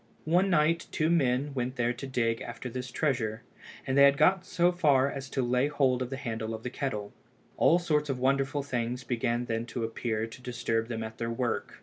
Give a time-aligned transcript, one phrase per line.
[0.25, 3.43] One night two men went there to dig after this treasure,
[3.85, 6.71] and they had got so far as to lay hold of the handle of the
[6.71, 7.13] kettle.
[7.55, 11.79] All sorts of wonderful things began then to appear to disturb them at their work.